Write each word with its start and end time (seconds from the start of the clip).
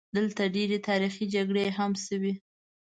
دلته 0.15 0.43
ډېرې 0.55 0.77
تاریخي 0.87 1.25
جګړې 1.35 1.65
هم 1.77 1.91
شوي. 2.05 2.33